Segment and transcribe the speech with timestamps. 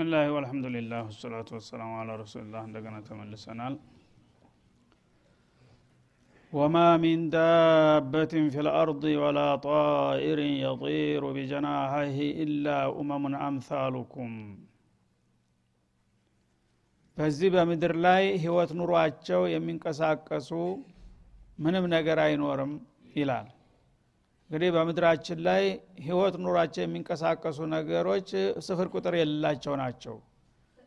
[0.00, 3.74] ብስሚላህ ወልሐምዱሊላህ ወሰላቱ ወሰላሙ አላ ረሱሊላህ እንደገና ተመልሰናል
[6.52, 12.66] ወማ ሚን ዳበትን ፊ ልአርض ወላ ጣኢርን የጢሩ ቢጀናሃህ ኢላ
[12.96, 14.32] ኡመሙን አምሳሉኩም
[17.18, 20.50] በዚህ በምድር ላይ ህይወት ኑሯቸው የሚንቀሳቀሱ
[21.58, 22.72] ምንም ነገር አይኖርም
[23.16, 23.48] ይላል
[24.50, 25.64] እንግዲህ በምድራችን ላይ
[26.04, 28.28] ህይወት ኑሯቸው የሚንቀሳቀሱ ነገሮች
[28.66, 30.14] ስፍር ቁጥር የሌላቸው ናቸው።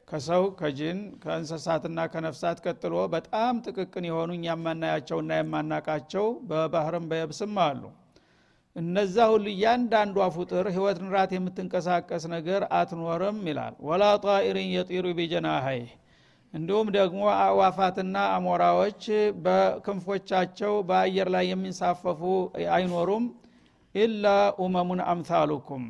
[0.07, 7.83] ከሰው ከጅን ከእንስሳትና ከነፍሳት ቀጥሎ በጣም ጥቅቅን የሆኑ እኛ የማናያቸውና የማናቃቸው በባህርም በየብስም አሉ።
[8.75, 15.89] እነዛ ሁሉ እያንዳንዷ ፍጡር ህይወት ንራት የምትንቀሳቀስ ነገር አትኖርም ይላል። ወላ ጣኢርን የጢሩ ቢጀናሀይህ
[16.53, 19.03] እንዲሁም ደግሞ አዋፋትና አሞራዎች
[19.45, 22.21] በክንፎቻቸው በአየር ላይ የሚንሳፈፉ
[22.73, 23.23] አይኖሩም
[23.95, 24.25] ኢላ
[24.63, 25.83] ኡመሙን አምሳሉኩም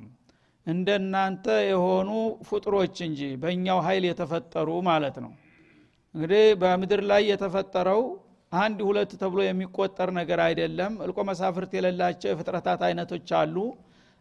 [0.67, 2.09] እንደናንተ የሆኑ
[2.47, 5.31] ፍጡሮች እንጂ በእኛው ኃይል የተፈጠሩ ማለት ነው።
[6.15, 8.01] እንግዲህ በምድር ላይ የተፈጠረው
[8.51, 13.55] አንድ ሁለት ተብሎ የሚቆጠር ነገር አይደለም። እልቆ መሳፍርት የሌላቸው የፍጥረታት አይነቶች አሉ።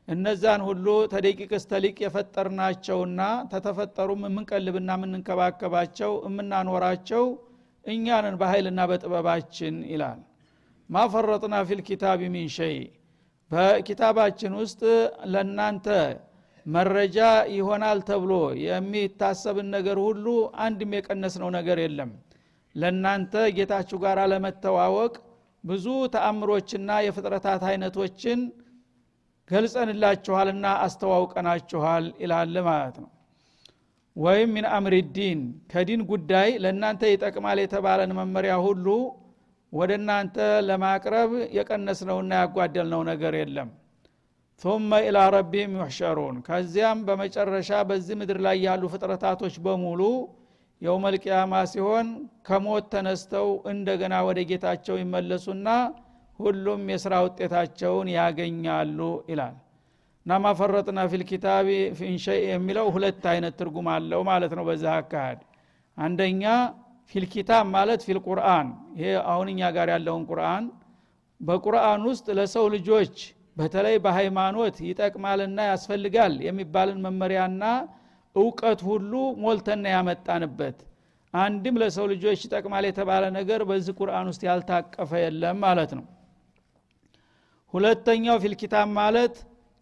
[0.09, 3.21] እነዛን ሁሉ ተደቂቅ እስተሊቅ የፈጠርናቸውና
[3.53, 7.25] ተተፈጠሩም የምንቀልብና የምንንከባከባቸው የምናኖራቸው
[7.85, 10.19] እኛንን በኃይልና በጥበባችን ይላል።
[10.91, 12.77] ማፈረጥና ፊልኪታብ ሚን ሸይ
[13.53, 14.83] በኪታባችን ውስጥ
[15.33, 15.87] ለናንተ
[16.67, 17.19] መረጃ
[17.57, 18.33] ይሆናል ተብሎ
[18.65, 20.27] የሚታሰብን ነገር ሁሉ
[20.65, 22.11] አንድም የቀነስነው ነገር የለም።
[22.75, 25.15] ለናንተ ጌታችሁ ጋር ለመተዋወቅ
[25.65, 28.41] ብዙ ተአምሮችና የፍጥረታት አይነቶችን
[29.51, 33.11] ገልጸንላችኋልና አስተዋውቀናችኋል ይላል ማለት ነው።
[34.17, 35.41] ወይም ሚን አምር ዲን
[35.73, 38.87] ከዲን ጉዳይ ለእናንተ ይጠቅማል የተባለን መመሪያ ሁሉ
[39.73, 43.69] ወደ እናንተ ለማቅረብ የቀነስነውና ያጓደልነው ነገር የለም።
[44.63, 50.03] ثم ኢላ ረቢህም ዩሕሸሩን። ከዚያም በመጨረሻ በዚህ ምድር ላይ ያሉ ፍጥረታቶች በሙሉ
[50.83, 52.07] የውመልቅያማ ሲሆን
[52.47, 55.69] ከሞት ተነስተው እንደገና ወደ ጌታቸው ይመለሱና
[56.39, 59.01] ሁሉም የስራ ውጤታቸውን ያገኛሉ
[59.31, 59.57] ይላል።
[60.27, 61.69] እና في الكتاب
[61.99, 65.41] من شيء የሚለው ሁለት አይነት ትርጉም አለው ማለት ነው በዛ አካሃድ
[65.97, 66.45] አንደኛ
[67.13, 68.69] في الكتاب ማለት في القرآن
[68.99, 70.65] ይሄ አሁን እኛ ጋር ያለውን ቁርአን
[71.41, 73.15] በቁርአን ውስጥ ለሰው ልጆች
[73.57, 77.65] በተለይ በሃይማኖት ይጠቅማልና ያስፈልጋል የሚባልን መመሪያና
[78.37, 79.13] እውቀት ሁሉ
[79.43, 80.79] ሞልተና ያመጣንበት።
[81.35, 86.05] አንድም ለሰው ልጆች ይጠቅማል የተባለ ነገር በዚህ ቁርአን ውስጥ ያልታቀፈ የለም ማለት ነው።
[87.75, 89.35] ሁለተኛው ፊልኪታብ ማለት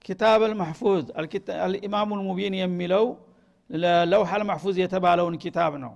[0.05, 1.07] ኪታብ አልማሕፉዝ
[1.65, 3.07] አልኢማሙ ልሙቢን የሚለው
[4.13, 5.93] ለውሐ አልማሕፉዝ የተባለውን ኪታብ ነው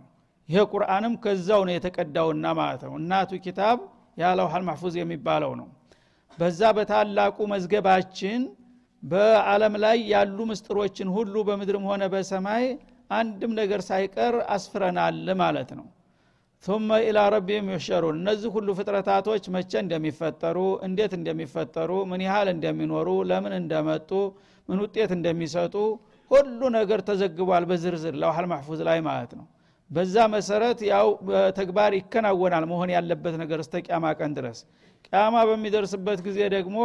[0.49, 3.78] ይሄ ቁርአንም ከዛው ነው የተቀዳውና ማለት ነው። እናቱ ኪታብ
[4.19, 5.69] ያ ለውሐ አልማሕፉዝ የሚባለው ነው።
[6.38, 8.41] በዛ በታላቁ መዝገባችን
[9.03, 12.65] በዓለም ላይ ያሉ ምስጥሮችን ሁሉ በምድርም ሆነ በሰማይ
[13.10, 15.87] አንድም ነገር ሳይቀር አስፍረናል ማለት ነው።
[16.65, 23.55] ثم ኢላ ረቢህም ዩሕሸሩን። እነዚህ ሁሉ ፍጥረታቶች መቼ እንደሚፈጠሩ እንዴት እንደሚፈጠሩ ምን ያህል እንደሚኖሩ ለምን
[23.59, 24.11] እንደመጡ
[24.69, 25.75] ምን ውጤት እንደሚሰጡ
[26.31, 29.44] ሁሉ ነገር ተዘግቧል በዝርዝር لوح المحفوظ ላይ ማለት ነው
[29.94, 34.59] በዛ መሰረት ያው በተግባር ይከናወናል መሆን ያለበት ነገር እስተ ቅያማ ቀን ድረስ።
[35.06, 36.78] ቅያማ በሚደርስበት ጊዜ ደግሞ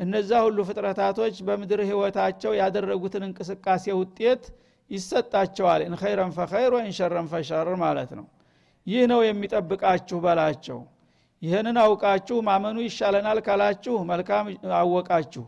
[0.00, 4.44] እነዛ ሁሉ ፍጥረታቶች በምድር ህይወታቸው ያደረጉትን እንቅስቃሴ ውጤት
[4.90, 8.26] ይሰጣቸዋል። إن خيرا فخير وإن شرا فشر ማለት ነው።
[8.86, 10.78] ይህ ነው የሚጠብቃችሁ በላቸው።
[11.42, 14.46] ይህንን አውቃችሁ ማመኑ ይሻለናል ካላችሁ መልካም
[14.80, 15.44] አወቃችሁ።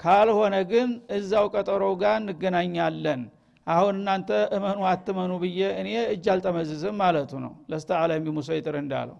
[0.00, 3.20] ካልሆነ ግን እዛው ቀጠሮው ጋር እንገናኛለን
[3.66, 9.18] አሁን እናንተ እመኑ አትመኑ ብዬ እኔ እጅ አልጠመዝዝም ማለቱ ነው። ለስተ አለም ሙሰይጥር እንዳለው።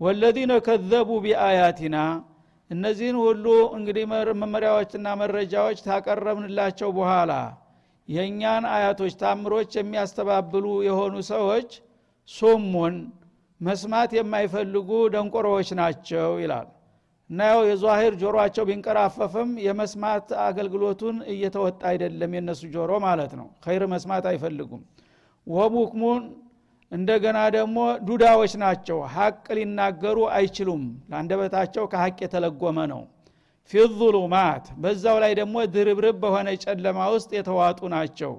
[0.00, 1.96] ወለዚነ ከዘቡ ቢአያቲና
[2.70, 3.46] እነዚህን ሁሉ
[3.76, 4.04] እንግዲህ
[4.42, 7.32] መመሪያዎችና መረጃዎች ታቀረብንላቸው በኋላ
[8.08, 11.70] የእኛን አያቶች ታምሮች የሚያስተባብሉ የሆኑ ሰዎች
[12.28, 12.94] ሶሙን
[13.60, 16.68] መስማት የማይፈልጉ ደንቆሮዎች ናቸው ይላል
[17.32, 17.60] እና ያው
[18.22, 24.82] ጆሮቸው ቢንቀራፈፍም የመስማት አገልግሎቱን እየተወጣ አይደለም የነሱ ጆሮ ማለት ነው። ኸይር መስማት አይፈልጉም።
[25.46, 26.22] ወቡክሙን
[26.92, 27.76] እንደገና ደግሞ
[28.08, 33.02] ዱዳዎች ናቸው። ሀቅ ሊናገሩ አይችሉም። ለአንደበታቸው ከሀቅ የተለጎመ ነው።
[33.70, 38.32] ፊ ظሉማት በዛው ላይ ደግሞ ድርብርብ በሆነ ጨለማ ውስጥ የተዋጡ ናቸው።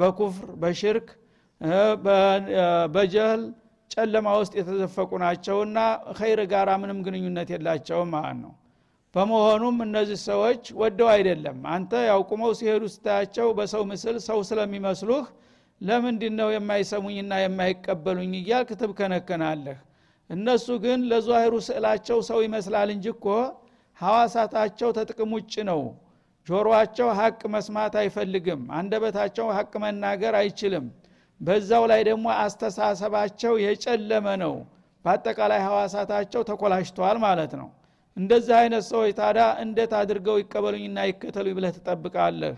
[0.00, 1.08] በኩፍር በሽርክ
[2.94, 3.42] በጀህል
[3.90, 5.78] ጨለማ ውስጥ የተዘፈቁ ናቸውና
[6.18, 8.52] ኸይር ጋር ምንም ግንኙነት የላቸውም ማለት ነው።
[9.14, 15.24] በመሆኑም እነዚህ ሰዎች ወደው አይደለም። አንተ ያው ቁመው ሲሄዱ ስታያቸው በሰው ምስል ሰው ስለሚመስሉህ
[15.80, 19.78] ለምንድ ነው የማይሰሙኝና የማይቀበሉኝ እያልክ ትብከነከናለህ?
[20.30, 23.26] እነሱ ግን ለዟሂሩ ስዕላቸው ሰው ይመስላል እንጂ እኮ
[23.98, 25.80] ሐዋሳታቸው ተጥቅም ውጭ ነው።
[26.46, 30.84] ጆሮአቸው ሀቅ መስማት አይፈልግም። አንደበታቸው ሀቅ መናገር አይችልም
[31.40, 34.54] በዛው ላይ ደግሞ አስተሳሰባቸው የጨለመ ነው።
[35.04, 37.68] በአጠቃላይ ሐዋሳታቸው ተኮላሽተዋል ማለት ነው።
[38.16, 42.54] እንደዚህ አይነት ሰዎች ታዳ እንዴት አድርገው ይቀበሉኝና ይከተሉኝ ብለህ ትጠብቃለህ?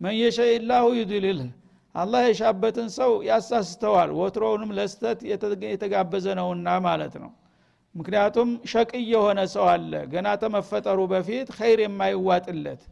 [0.00, 1.50] መን የሸኢላሁ ዩድልልህ
[1.94, 5.20] አላህ የሻበትን ሰው ያሳስተዋል ወትሮውንም ለስተት
[5.66, 7.30] የተጋበዘ ነውና ማለት ነው።
[7.94, 12.82] ምክንያቱም ሸቅይ የሆነ ሰው አለ። ገና ተመፈጠሩ በፊት ኸይር የማይዋጥለት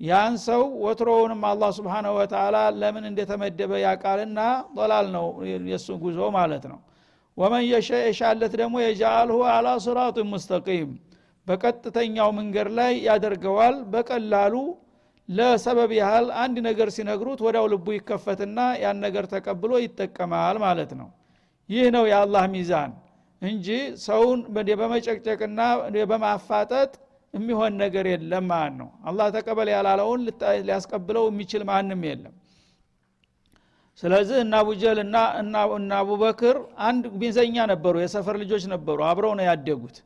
[0.00, 4.40] ያን ሰው ወትሮውንም አላህ ስብሓንሁ ወተላ ለምን እንደተመደበ ያቃልና
[4.76, 5.26] ጦላል ነው
[5.66, 6.78] የእሱ ጉዞ ማለት ነው።
[7.36, 10.90] ወመን የሻለት ደግሞ የጃአልሁ አላ ስራጡ ሙስተቂም
[11.46, 14.54] በቀጥተኛው መንገድ ላይ ያደርገዋል። በቀላሉ
[15.28, 21.08] ለሰበብ ያህል አንድ ነገር ሲነግሩት ወዳው ልቡ ይከፈትና ያን ነገር ተቀብሎ ይጠቀማል ማለት ነው።
[21.68, 22.90] ይህ ነው የአላህ ሚዛን
[23.42, 23.68] እንጂ
[24.04, 24.40] ሰውን
[24.80, 25.60] በመጨቅጨቅና
[26.10, 26.92] በማፋጠጥ
[27.34, 30.20] የሚሆን ነገር የለም ማለት ነው። አላህ ተቀበል ያላለውን
[30.66, 32.34] ሊያስቀብለው የሚችል ማንም የለም።
[34.02, 35.16] ስለዚህ እና አቡጀል እና
[35.98, 36.56] አቡበክር
[36.88, 39.98] አንድ ሚዘኛ ነበሩ የሰፈር ልጆች ነበሩ አብረው ነው ያደጉት።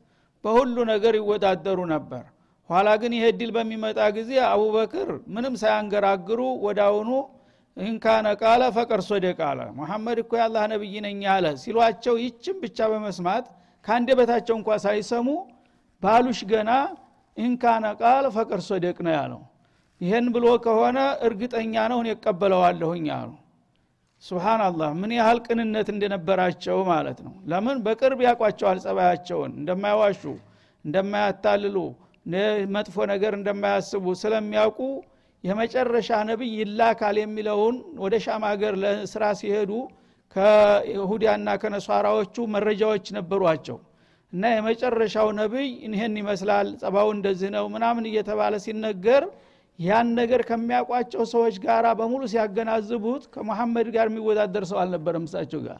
[0.43, 2.23] በሁሉ ነገር ይወዳደሩ ነበር።
[2.69, 7.09] ኋላ ግን ይሄ ድል በሚመጣ ጊዜ አቡበክር ምንም ሳያንገራግሩ ወዳውኑ
[7.77, 13.45] እንካነ ቃለ ፈቀር ሶደቅ አለ። ሙሐመድ እኮ ያላህ ነብይ ነኝ አለ ሲሏቸው ይችም ብቻ በመስማት
[13.85, 15.27] ከአንደበታቸው እንኳ ሳይሰሙ
[16.03, 16.71] ባሉሽ ገና
[17.39, 19.41] ኢንካነ ቃል ፈቀር ሶደቅ ነው ያለው።
[20.01, 20.97] ይህን ብሎ ከሆነ
[21.27, 23.31] እርግጠኛ ነው እቀበለዋለሁኝ አሉ።
[24.23, 27.77] ሱብሃናላህ ምን ያህል ቅንነት እንደነበራቸው ማለት ነው። ለምን?
[27.85, 30.21] በቅርብ ያቋቸዋል ጸባያቸውን። እንደማይዋሹ
[30.85, 31.77] እንደማያታልሉ
[32.75, 34.79] መጥፎ ነገር እንደማያስቡ ስለሚያውቁ
[35.43, 39.71] የመጨረሻ ነቢይ ይላካል የሚለውን ወደ ሻም ሀገር ለስራ ሲሄዱ
[40.35, 43.77] ከይሁዲያና ከነሷራዎቹ መረጃዎች ነበሯቸው
[44.33, 49.23] እና የመጨረሻው ነቢይ ይህን ይመስላል ጸባው እንደዚህ ነው ምናምን እየተባለ ሲነገር
[49.79, 55.79] ያን ነገር ከሚያውቋቸው ሰዎች ጋር በሙሉ ሲያገናዝቡት ከሙሐመድ ጋር የሚወዳደር ሰው አልነበረም እሳቸው ጋር።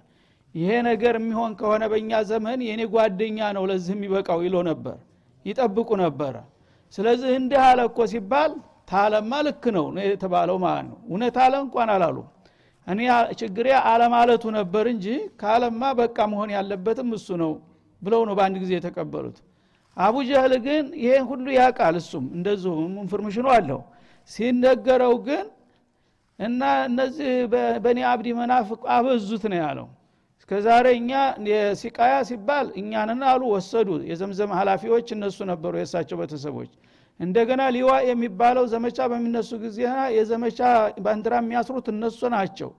[0.55, 4.97] ይሄ ነገር የሚሆን ከሆነ በእኛ ዘመን የእኔ ጓደኛ ነው ለዚህ የሚበቃው ይሎ ነበር
[5.45, 6.35] ይጠብቁ ነበረ።
[6.93, 8.51] ስለዚህ እንዲህ አለ እኮ ሲባል
[8.91, 12.17] ታለማ ልክ ነው የተባለው ማለት ነው። እውነት አለ እንኳን አላሉ
[12.87, 12.99] እኔ
[13.39, 15.05] ችግሬ አለማለቱ ነበር እንጂ
[15.41, 17.51] ካለማ በቃ መሆን ያለበትም እሱ ነው
[18.01, 19.37] ብለው ነው በአንድ ጊዜ የተቀበሉት።
[19.97, 22.73] አቡ ጀህል ግን ይሄን ሁሉ ያቃል እሱም እንደዚሁ
[23.03, 23.79] information ኑ አለው።
[24.29, 25.45] ሲነገረው ግን
[26.39, 27.31] እና እነዚህ
[27.83, 29.87] በኒ አብዲ መናፍ አበዙት ነው ያለው።
[30.41, 31.11] እስከዛሬ እኛ
[31.79, 36.71] ሲቃያ ሲባል እኛንን አሉ ወሰዱ። የዘምዘም ሀላፊዎች እነሱ ነበሩ የእሳቸው ቤተሰቦች።
[37.19, 39.79] እንደገና ሊዋ የሚባለው ዘመቻ በሚነሱ ጊዜ
[40.17, 40.59] የዘመቻ
[41.05, 42.69] ባንዲራ የሚያስሩት እነሱ ናቸው።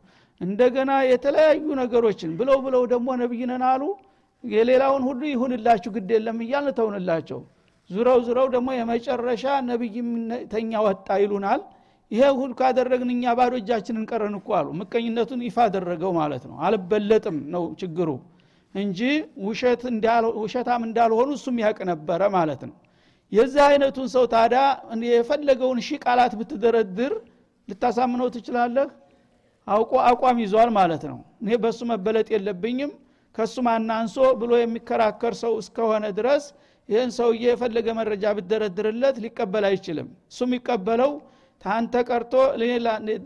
[0.41, 3.83] እንደገና የተለያዩ ነገሮችን ብለው ብለው ደግሞ ነብይነን አሉ
[4.45, 7.41] የሌላውን ሁሉ ይሁንላችሁ ግድ የለም እያልን ተውንላቸው።
[7.91, 9.97] ዙረው ዙረው ደግሞ የመጨረሻ ነቢይ
[10.53, 11.61] ተኛ ወጣ ይሉናል።
[12.11, 17.37] ይሄ ሁሉ ካደረግን እኛ ባዶ እጃችንን ቀረን እኮ አሉ። ምቀኝነቱን ይፋ አደረገው ማለት ነው። አልበለጥም
[17.55, 18.09] ነው ችግሩ
[18.75, 19.01] እንጂ
[20.39, 22.75] ውሸታም እንዳልሆኑ እሱም ያቅ ነበረ ማለት ነው።
[23.33, 24.63] የዚህ አይነቱን ሰው ታዲያ
[25.11, 27.13] የፈለገውን ሺ ቃላት ብትደረድር
[27.69, 28.87] ልታሳምነው ትችላለህ?
[29.67, 32.93] አውቆ አቋም ይዟል ማለት ነው። እኔ በእሱ መበለጥ የለብኝም
[33.35, 36.45] ከእሱ ማናንሶ ብሎ የሚከራከር ሰው እስከሆነ ድረስ
[36.89, 41.13] ይህን ሰውዬ የፈለገ መረጃ ብደረድርለት ሊቀበል አይችልም። እሱ የሚቀበለው
[41.63, 42.35] ታንተ ቀርቶ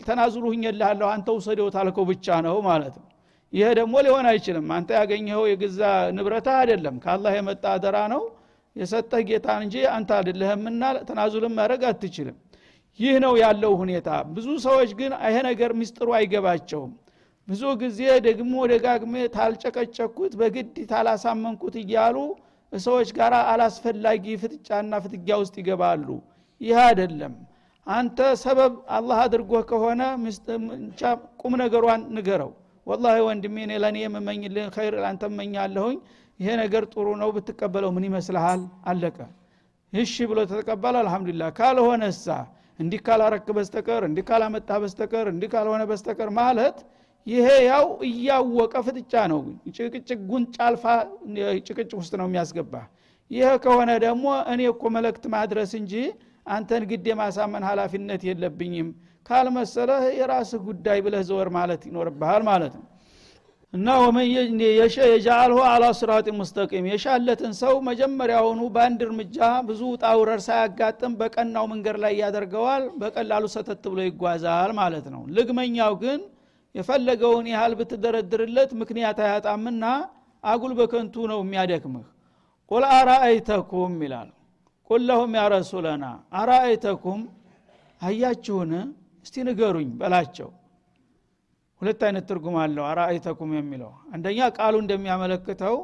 [0.07, 3.07] ተናዝሉ ሁኝልሃለሁ አንተ ውሰደው ታልከው ብቻ ነው ማለት ነው።
[3.53, 5.81] ይሄ ደግሞ ሊሆን አይችልም። አንተ ያገኘኸው የግዛ
[6.17, 8.23] ንብረታ አይደለም። ከአላህ የመጣ አደራ ነው።
[8.77, 12.37] የሰጠህ ጌታ እንጂ አንተ አይደለህምና ተናዙልም ማድረግ አትችልም።
[12.99, 16.93] ይህ ነው ያለው ሁኔታ። ብዙ ሰዎች ግን ይሄ ነገር ሚስጥሩ አይገባቸውም
[17.49, 22.17] ብዙ ጊዜ ደግሞ ደጋግሜ ታልጨቀጨኩት በግድ ታላሳመንኩት እያሉ
[22.73, 26.09] ሰዎች ጋር አላስፈላጊ ፍጥጫና ፍትጊያ ውስጥ ይገባሉ።
[26.61, 27.35] ይህ አይደለም።
[27.87, 30.03] አንተ ሰበብ አላህ አድርጎህ ከሆነ
[31.43, 32.51] ቁም ነገሯን ንገረው።
[32.87, 35.99] ወላሂ ወንድሜ እኔ ለእኔ የምመኝልህን ኸይር ለአንተ እመኛለሁኝ።
[36.41, 38.61] ይሄ ነገር ጥሩ ነው ብትቀበለው ምን ይመስልሃል?
[38.91, 39.19] አለቀ።
[39.93, 42.27] እሺ ብሎ ተተቀበለ አልহামዱሊላህ ካልሆነ እሳ
[42.79, 46.79] እንዲህ ካላረክ በስተቀር እንዲህ ካላመጣ በስተቀር እንዲህ ካልሆነ በስተቀር ማለት
[47.27, 49.41] ይሄ ያው እያወቀ ፍጥጫ ነው።
[49.77, 50.85] ጭቅጭቅ ጉንጭ አልፋ
[51.67, 52.75] ጭቅጭቅ ውስጥ ነው የሚያስገባ።
[53.31, 55.95] ይሄ ከሆነ ደግሞ እኔ እኮ መልእክት ማድረስ እንጂ
[56.47, 58.89] አንተን ግድ የማሳመን ሀላፊነት የለብኝም።
[59.27, 62.85] ካልመሰለህ የራስህ ጉዳይ ብለህ ዘወር ማለት ይኖርብሃል ማለት ነው።
[63.73, 64.27] እና ወመን
[65.07, 69.39] የጃአልሁ አላ ስራጥ ሙስተቂም። የሻለትን ሰው መጀመሪያውኑ በአንድ እርምጃ
[69.69, 75.95] ብዙ ውጣ ውረር ሳያጋጥም በቀናው መንገድ ላይ ያደርገዋል። በቀላሉ ሰተት ብሎ ይጓዛል ማለት ነው። ልግመኛው
[76.05, 76.21] ግን
[76.75, 79.85] የፈለገውን ያህል ብትደረድርለት ምክንያት አያጣምና
[80.45, 82.07] አጉል በከንቱ ነው የሚያደክምህ።
[82.71, 84.29] ቁል አራአይተኩም ይላል።
[84.91, 86.05] ቁል ለሁም ያ ረሱለና
[86.41, 87.21] አራአይተኩም
[88.01, 88.73] አያችሁን?
[89.27, 90.49] እስቲ ንገሩኝ በላቸው።
[91.83, 95.77] ሁለት አይነት ትርጉም አለው አራአይተኩም የሚለው። አንደኛ ቃሉ እንደሚያመለክተው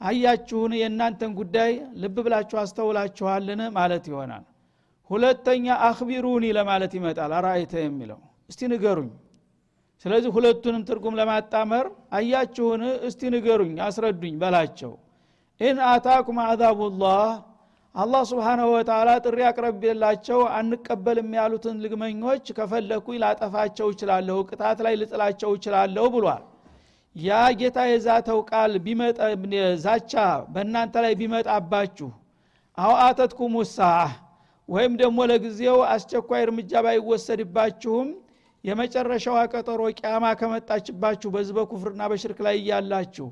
[0.00, 0.72] አያችሁን?
[0.80, 3.60] የእናንተን ጉዳይ ልብ ብላችሁ አስተውላችኋልን?
[3.78, 4.44] ማለት ይሆናል።
[5.10, 8.20] ሁለተኛ አክቢሩኒ ለማለት ይመጣል አራአይተ የሚለው።
[8.50, 9.10] እስቲ ንገሩኝ
[10.04, 12.82] ስለዚህ ሁለቱንም ትርጉም ለማጣመር አያችሁን?
[13.08, 14.92] እስቲ ንገሩኝ አስረዱኝ በላቸው።
[15.60, 17.22] إن أتاكم عذاب الله
[17.94, 26.04] አላህ سبحانه وتعالى ጥሪ አቅረብላቸው አንቀበልም ያሉትን ልግመኞች ከፈለኩኝ ላጠፋቸው እችላለሁ ቅጣት ላይ ልጥላቸው እችላለሁ
[26.14, 26.44] ብሏል።
[27.16, 28.72] ያ ጌታ የዛተው ቃል
[29.80, 30.12] ዛቻ
[30.48, 32.10] በእናንተ ላይ ቢመጣባችሁ
[32.78, 34.10] أو أتتكم الساعة
[34.68, 38.08] ወይም ደግሞ ለጊዜው አስቸኳይ እርምጃ ባይወሰድባችሁም
[38.64, 43.28] የመጨረሻዋ ቀጠሮ ቅያማ ከመጣችባችሁ በዚህ በኩፍርና በሽርክ ላይ እያላችሁ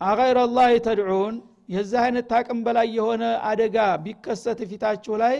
[0.00, 1.36] أغير الله تدعون
[1.74, 5.36] የዚህ አይነት ታቅም በላይ የሆነ አደጋ ቢከሰት ፊታችሁ ላይ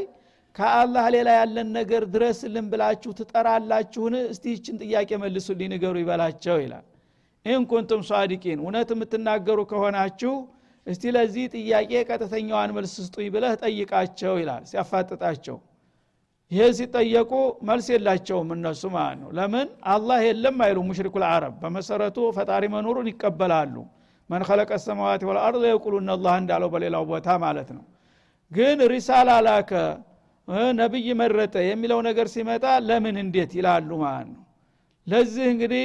[0.57, 4.15] ከአላህ ሌላ ያለን ነገር ድረስልን ብላችሁ ትጠራላችሁን?
[4.33, 6.87] እስቲ ይችን ጥያቄ መልሱልኝ ንገሩኝ በላቸው ይላል።
[7.47, 10.33] إن كنتم صادقين እውነት የምትናገሩ ከሆናችሁ
[10.87, 15.57] እስቲ ለዚህ ጥያቄ ቀጥተኛዋን መልስ ስጡኝ ብለህ ጠይቃቸው ይላል ሲያፋጥጣቸው
[16.51, 19.67] ይህ ሲጠየቁ መልስ የላቸውም እነሱ ማለት ነው። ለምን?
[19.87, 23.75] አላህ የለም አይሉ ሙሽሪኩ ልዓረብ በመሰረቱ ፈጣሪ መኖሩን ይቀበላሉ።
[24.31, 27.85] መን ከለቀ ሰማዋት ወልአርድ የቁሉን አላህ እንዳለው በሌላው ቦታ ማለት ነው።
[28.53, 29.73] ግን ሪሳላ ላከ
[30.79, 34.43] ነቢይ መረጠ የሚለው ነገር ሲመጣ ለምን እንዴት ይላሉ ማለት ነው።
[35.07, 35.85] ለዚህ እንግዲህ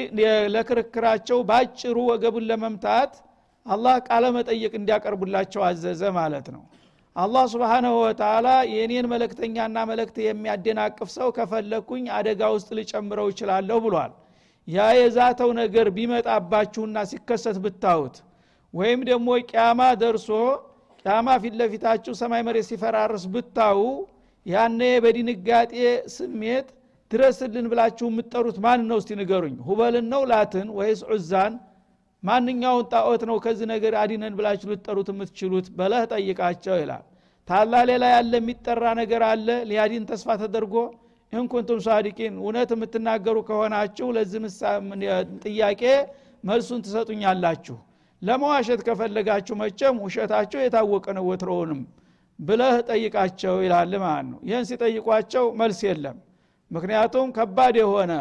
[0.56, 3.14] ለክርክራቸው ባጭሩ ወገቡን ለመምታት
[3.66, 6.64] አላህ ቃለ መጠየቅ እንዲያቀርቡላቸው አዘዘ ማለት ነው
[7.16, 14.12] አላህ ስብሓናሁ ወተላ የእኔን መለክተኛና መለክት የሚያደናቅፍ ሰው ከፈለግኩኝ አደጋ ውስጥ ልጨምረው ይችላለሁ ብሏል።
[14.68, 18.16] ያ የዛተው ነገር ቢመጣባችሁና ሲከሰት ብታዩት
[18.74, 20.30] ወይም ደግሞ ቅያማ ደርሶ
[21.06, 23.80] ቅያማ ፊት ለፊታችሁ ሰማይ መሬት ሲፈራርስ ብታዩ
[24.46, 25.74] ያኔ በድንጋጤ
[26.16, 26.68] ስሜት
[27.12, 28.98] ድረስልን ብላችሁ የምትጠሩት ማን ነው?
[29.02, 30.22] እስቲ ንገሩኝ። ሁበልን ነው?
[30.32, 31.54] ላትን ወይስ ዑዛን
[32.26, 37.04] ማንኛውን ጣዖት ነው ከዚህ ነገር አዲነን ብላችሁ ልትጠሩት የምትችሉት በለህ ጠይቃቸው ይላል።
[37.48, 39.48] ታላ ሌላ ያለ የሚጠራ ነገር አለ?
[39.70, 40.76] ሊያዲን ተስፋ ተደርጎ
[41.34, 44.42] ኢንኩንቱም ሳዲቂን እውነት የምትናገሩ ከሆናችሁ ለዚህ
[45.46, 45.82] ጥያቄ
[46.44, 47.78] መልሱን ትሰጡኛላችሁ።
[48.22, 51.82] ለመዋሸት ከፈለጋችሁ መቼም ውሸታቸው የታወቀ ነው ወትሮውንም
[52.40, 56.18] ብለህ ጠይቃቸው ይላል ማለት ነው። ይህን ሲጠይቋቸው መልስ የለም።
[56.72, 58.14] ምክንያቱም ከባድ የሆነ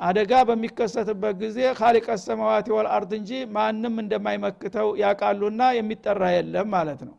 [0.00, 7.14] አደጋ በሚከሰትበት ጊዜ ካሊቀ ሰማዋት ወልአርድ እንጂ ማንም እንደማይመክተው ያቃሉና የሚጠራ የለም ማለት ነው።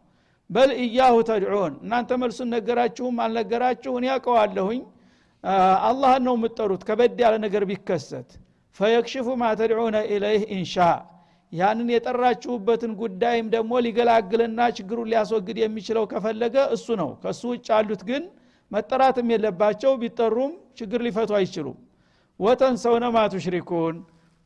[0.49, 4.81] በል እያሁ ተድዑን እናንተ መልሱን ነገራችሁም አልነገራችሁ እኔ ያውቀዋለሁኝ
[5.87, 8.29] አላህን ነው የምጠሩት ከበድ ያለ ነገር ቢከሰት።
[8.77, 10.75] ፈየክሽፉ ማ ተድዑነ ኢለይህ ኢንሻ
[11.51, 18.23] ያንን የጠራችሁበትን ጉዳይም ደግሞ ሊገላግልና ችግሩን ሊያስወግድ የሚችለው ከፈለገ እሱ ነው። ከእሱ ውጭ ያሉት ግን
[18.71, 21.77] መጠራትም የለባቸው ቢጠሩም ችግር ሊፈቱ አይችሉም
[22.39, 23.95] ወተንሰውነ ማ ቱሽሪኩን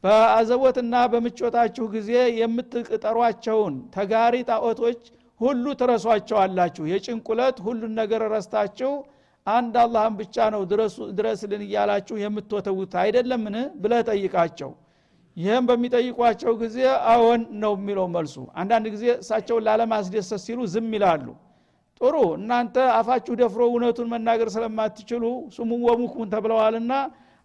[0.03, 5.01] በአዘቦትና በምቾታችሁ ጊዜ የምትጠሯቸውን ተጋሪ ጣዖቶች
[5.39, 8.91] ሁሉ ትረሷቸዋላችሁ። የጭንቁለት ሁሉን ነገር ረስታችሁ
[9.48, 10.62] አንድ አላህን ብቻ ነው
[11.19, 13.55] ድረስልን እያላችሁ የምትወተውት አይደለምን?
[13.81, 14.71] ብለህ ጠይቃቸው።
[15.38, 16.77] ይህም በሚጠይቋቸው ጊዜ
[17.12, 21.25] አዎን ነው የሚለው መልሱ። አንዳንድ ጊዜ እሳቸውን ላለማስደሰት ሲሉ ዝም ይላሉ።
[22.01, 25.24] ጥሩ እናንተ አፋችሁ ደፍሮ እውነቱን መናገር ስለማትችሉ
[25.55, 26.93] ስሙ ወሙኩን ተብለዋልና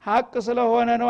[0.07, 1.09] ሀቅ ስለሆነ ነው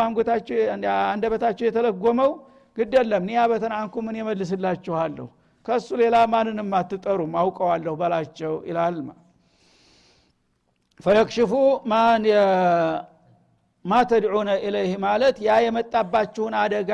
[1.06, 2.30] አንደበታቸው የተለጎመው።
[2.78, 5.26] ግድ የለም ኒያበተን አንኩ ምን የመልስላችኋለሁ
[5.66, 8.98] ከእሱ ሌላ ማንንም አትጠሩም አውቀዋለሁ በላቸው ይላል።
[11.00, 11.52] ፈየክሽፉ
[13.84, 16.92] ማ ተድዑነ ኢለይህ ማለት ያ የመጣባችሁን አደጋ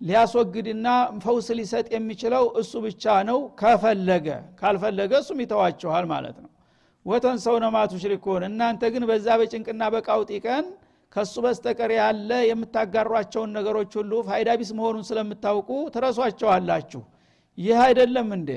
[0.00, 0.86] ሊያስወግድና
[1.22, 4.26] ፈውስ ሊሰጥ የሚችለው እሱ ብቻ ነው። ከፈለገ
[4.60, 6.50] ካልፈለገ እሱም ይተዋችኋል ማለት ነው።
[7.06, 10.64] ወተንሰውነ ማ ቱሽሪኩን እናንተ ግን በዛ በጭንቅና በቃውጢ ቀን
[11.12, 17.02] ከሱ በስተቀር ያለ የምታጋሯቸውን ነገሮች ሁሉ ፋይዳ ቢስ መሆኑን ስለምታውቁ ትረሷቸዋላችሁ።
[17.58, 18.50] ይህ አይደለም እንዴ?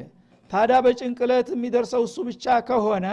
[0.51, 3.08] ታዳ በጭንቅለት የሚደርሰው እሱ ብቻ ከሆነ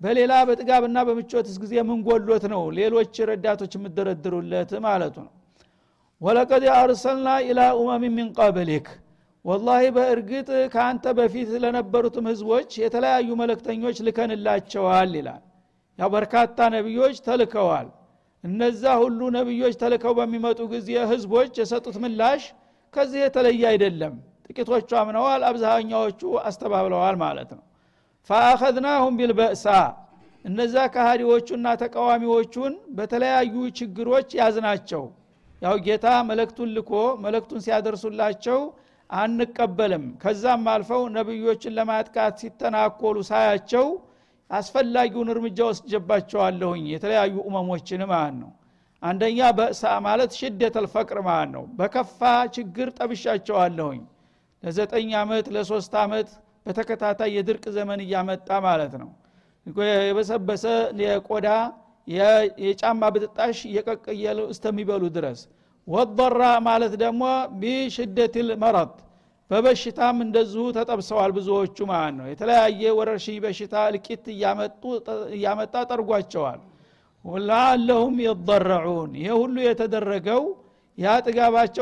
[0.00, 5.32] በሌላ በጥጋብና በምቾትስ ጊዜ ምንጎሎት ነው ሌሎች ረዳቶች የምደረድሩለት ማለቱ ነው።
[6.20, 8.86] ወለቀድ አርሰልና ኢላ ኡመም ሚን ቀብሊክ።
[9.44, 15.42] ወላሂ በእርግጥ ከአንተ በፊት ለነበሩትም ህዝቦች የተለያዩ መለክተኞች ልከንላቸዋል ይላል።
[15.98, 17.86] ያው በርካታ ነቢዮች ተልከዋል
[18.44, 22.42] እነዛ ሁሉ ነቢዮች ተልከው በሚመጡ ጊዜ ህዝቦች የሰጡት ምላሽ
[22.94, 24.14] ከዚህ የተለየ አይደለም።
[24.46, 27.62] ጥቂቶቹ አምነዋል አብዛኛዎቹ አስተባብለዋል ማለት ነው።
[28.30, 29.66] ፈአኸዝናሁም ቢልበእሳ
[30.44, 35.04] እነዛ ካሃዲዎቹና ተቃዋሚዎቹን በተለያዩ ችግሮች ያዝናቸው።
[35.62, 36.92] ያው ጌታ መለክቱን ልኮ
[37.24, 38.58] መለክቱን ሲያደርሱላቸው
[39.10, 43.86] አንቀበልም። ከዛም አልፈው ነቢዮችን ለማጥቃት ሲተናኮሉ ሳያቸው
[44.50, 48.50] አስፈላጊውን እርምጃ ወስጀባቸዋለሁኝ የተለያዩ እመሞችን ማለት ነው።
[49.02, 52.20] አንደኛ በእሳ ማለት ሽደት አልፈቅር ማለት ነው። በከፋ
[52.56, 54.00] ችግር ጠብሻቸዋለሁኝ።
[54.62, 56.30] ለዘጠኝ ዓመት ለሶስት ዓመት
[56.66, 59.10] በተከታታይ የድርቅ ዘመን እያመጣ ማለት ነው።
[60.06, 60.64] የበሰበሰ
[61.02, 61.48] የቆዳ
[62.62, 65.40] የጫማ ብጥጣሽ እየቀቀየሉ እስተሚበሉ ድረስ።
[65.88, 67.22] ወضራ ማለት ደግሞ
[67.60, 68.94] ቢሽደትል መረድ
[69.50, 74.24] በበሽታም እንደዚሁ ተጠብሰዋል ብዙዎቹ ማለት ነው። የተለያየ ወረርሽኝ በሽታ እልቂት
[75.34, 76.60] እያመጣ ጠርጓቸዋል።
[77.46, 80.42] ለአለሁም የضረዑን ይሄ ሁሉ የተደረገው
[80.98, 81.08] ያ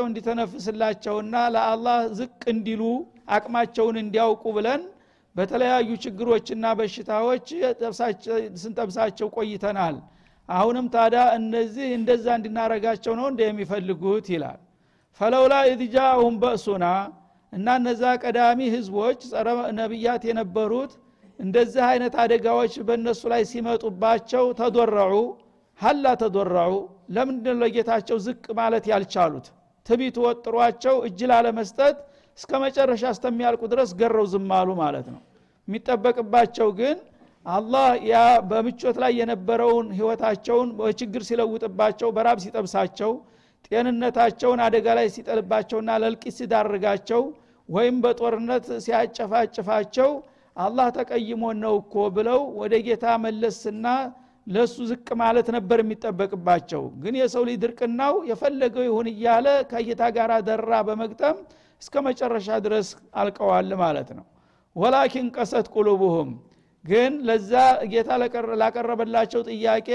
[0.05, 2.81] እንዲተነፍስላቸውና ለአላህ ዝቅ እንዲሉ
[3.35, 4.81] አቅማቸውን እንዲያውቁ ብለን
[5.35, 7.47] በተለያዩ ችግሮችና በሽታዎች
[8.61, 9.97] ስንጠብሳቸው ቆይተናል።
[10.49, 14.59] አሁንም ታዳ እነዚህ እንደዛ እንድናረጋቸው ነው እንደ የሚፈልጉት ይላል።
[15.19, 16.85] ፈለውላ ኢድጃአሁም በእሱና
[17.53, 20.91] እና እነዛ ቀዳሚ ህዝቦች ጸረ ነቢያት የነበሩት
[21.39, 25.13] እንደዚህ አይነት አደጋዎች በእነሱ ላይ ሲመጡባቸው ተዶረዑ
[25.79, 26.73] ሀላ ተዶረዑ።
[27.15, 29.45] ለምንድን ለጌታቸው ዝቅ ማለት ያልቻሉት?
[29.85, 31.97] ትቢት ወጥሯቸው እጅ ላለመስጠት
[32.39, 35.21] እስከ መጨረሻ እስተሚያልቁ ድረስ ገረው ዝም አሉ ማለት ነው።
[35.67, 36.97] የሚጠበቅባቸው ግን
[37.45, 38.15] አላህ ያ
[38.49, 43.11] በምቾት ላይ የነበረውን ህይወታቸውን በችግር ሲለውጥባቸው በራብ ሲጠብሳቸው
[43.71, 47.21] ጤንነታቸውን አደጋ ላይ ሲጠልባቸውና ለልቂት ሲዳርጋቸው
[47.69, 50.11] ወይም በጦርነት ሲያጨፋጭፋቸው
[50.55, 53.87] አላህ ተቀይሞ ነው እኮ ብለው ወደ ጌታ መለስና
[54.47, 60.71] ለሱ ዝቅ ማለት ነበር የሚጠበቅባቸው። ግን የሰው ልጅ ድርቅናው የፈለገው ይሁን እያለ ከጌታ ጋር ደራ
[60.87, 61.37] በመግጠም
[61.81, 62.87] እስከ መጨረሻ ድረስ
[63.21, 64.25] አልቀዋል ማለት ነው።
[64.75, 66.29] ወላኪን ቀሰት ቁሉቡሁም።
[66.85, 67.51] ግን ለዛ
[67.91, 68.09] ጌታ
[68.61, 69.89] ላቀረበላቸው ጥያቄ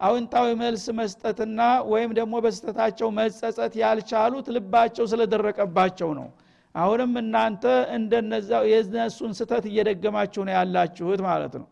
[0.00, 1.60] አውንታዊ መልስ መስጠትና
[1.92, 6.26] ወይም ደግሞ በስተታቸው መጸጸት ያልቻሉት ልባቸው ስለደረቀባቸው ነው።
[6.74, 7.64] አሁንም እናንተ
[7.96, 11.66] እንደነዛ የነሱን ስተት እየደገማችሁ ነው ያላችሁት ማለት ነው።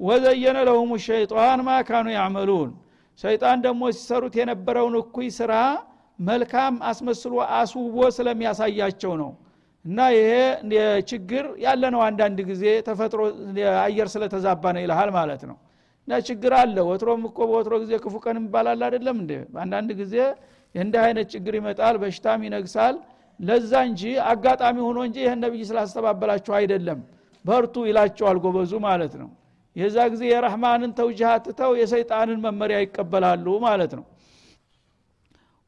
[0.00, 2.70] ወዘየነ ለሁም ሸይጣን ማ ካኑ ያዕመሉን።
[3.18, 5.52] ሸይጣን ደግሞ ሲሰሩት የነበረውን እኩይ ስራ
[6.20, 9.30] መልካም አስመስሎ አስውቦ ስለሚያሳያቸው ነው።
[9.84, 10.30] እና ይሄ
[11.10, 13.20] ችግር ያለ ነው አንዳንድ ጊዜ ተፈጥሮ
[13.84, 15.56] አየር ስለተዛባ ነው ይልሃል ማለት ነው
[16.08, 19.32] እና ችግር አለ። ወትሮም እኮ በወትሮ ጊዜ ክፉ ቀን ይባላል አይደለም እንዴ?
[19.62, 20.14] አንዳንድ ጊዜ
[20.74, 22.96] እንዲህ አይነት ችግር ይመጣል በሽታም ይነግሳል።
[23.40, 27.00] ለዛ እንጂ አጋጣሚ ሆኖ እንጂ ይህን ነብይ ስላስተባበላችሁ አይደለም።
[27.44, 29.28] በርቱ ይላቸዋል ጎበዙ ማለት ነው።
[29.76, 34.04] የዛ ጊዜ የረህማንን ተውጅሃት ትተው የሰይጣንን መመሪያ ይቀበላሉ ማለት ነው።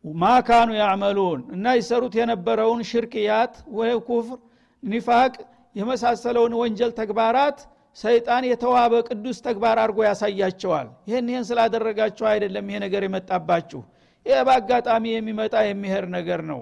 [0.05, 4.38] ማካኑ ያዕመሉን እና ይሰሩት የነበረውን ሽርክያት ወይ ኩፍር
[4.83, 5.35] ኒፋቅ
[5.77, 7.59] የመሳሰለውን ወንጀል ተግባራት
[7.99, 13.81] ሰይጣን የተዋበ ቅዱስ ተግባር አድርጎ ያሳያቸዋል። ይህን ይህን ስላደረጋችሁ አይደለም ይሄ ነገር የመጣባችሁ።
[14.27, 16.61] ይህ በአጋጣሚ የሚመጣ የሚሄር ነገር ነው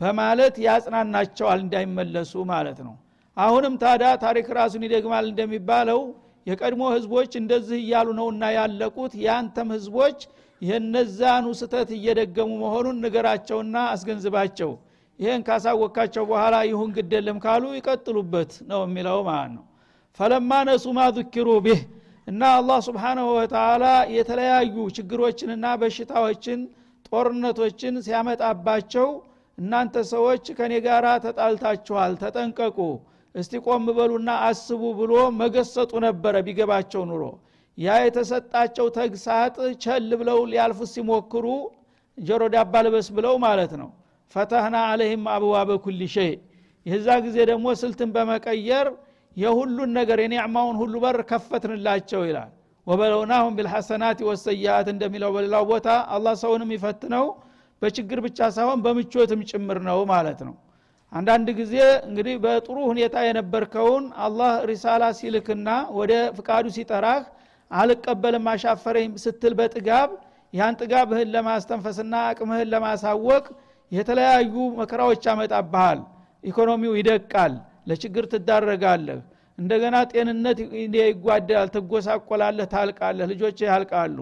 [0.00, 2.94] በማለት ያጽናናቸዋል እንዳይመለሱ ማለት ነው።
[3.36, 6.00] አሁንም ታዲያ ታሪክ ራሱን ይደግማል እንደሚባለው
[6.46, 10.18] የቀድሞ ህዝቦች እንደዚህ እያሉ ነውና ያለቁት። የአንተም ህዝቦች
[10.62, 14.70] የነዛኑ ስተት እየደገሙ መሆኑን ንገራቸውና አስገንዝባቸው።
[15.18, 19.64] ይህን ካሳወካቸው በኋላ ይሁን ግደለም ካሉ ይቀጥሉበት ነው የሚለው ማለት ነው
[20.20, 21.80] ፈለማ ነሱ ማ ذኪሩ ቢህ
[22.26, 23.84] እና አላህ ስብሓናሁ ወተላ
[24.16, 26.60] የተለያዩ ችግሮችንና በሽታዎችን
[27.08, 29.08] ጦርነቶችን ሲያመጣባቸው
[29.58, 32.78] እናንተ ሰዎች ከኔ ጋር ተጣልታችኋል ተጠንቀቁ
[33.34, 37.22] እስቲ ቆም በሉና አስቡ ብሎ መገሰጡ ነበረ ቢገባቸው ኑሮ።
[37.78, 41.46] ያ የተሰጣቸው ተግሳጥ ቸል ብለው ሊያልፉ ሲሞክሩ
[42.18, 43.90] ጆሮ ዳባ ልበስ ብለው ማለት ነው።
[44.34, 46.32] ፈተህና አለህም አብዋበ ኩል ሸይ።
[46.86, 48.86] የዛ ጊዜ ደግሞ ስልትን በመቀየር
[49.36, 52.50] የሁሉን ነገር የኒዕማውን ሁሉ በር ከፈትንላቸው ይላል።
[52.86, 57.24] ወበለውናሁም ቢልሐሰናት ወሰያት እንደሚለው በሌላው ቦታ አላህ ሰውንም ይፈትነው
[57.82, 60.54] በችግር ብቻ ሳይሆን በምቾትም ጭምር ነው ማለት ነው።
[61.12, 61.74] አንዳንድ ጊዜ
[62.08, 65.68] እንግዲህ በጥሩ ሁኔታ የነበርከውን አላህ ሪሳላ ሲልክና
[65.98, 67.22] ወደ ፍቃዱ ሲጠራህ
[67.70, 70.10] አልቀበልም አሻፈረኝ ስትል በጥጋብ
[70.52, 73.44] ያን ጥጋብህን ለማስተንፈስና አቅምህን ለማሳወቅ
[73.92, 76.00] የተለያዩ መከራዎች ያመጣብሃል።
[76.44, 77.54] ኢኮኖሚው ይደቃል
[77.86, 79.20] ለችግር ትዳረጋለህ።
[79.58, 80.58] እንደገና ጤንነት
[80.96, 84.18] ይጓደላል ትጎሳቆላለህ ታልቃለህ ልጆች ያልቃሉ።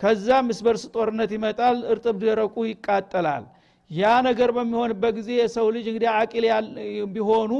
[0.00, 3.44] ከዛም እስበርስ ጦርነት ይመጣል እርጥብ ደረቁ ይቃጠላል።
[3.90, 6.46] ያ ነገር በሚሆንበት ጊዜ የሰው ልጅ እንግዲህ አቂል
[7.14, 7.52] ቢሆኑ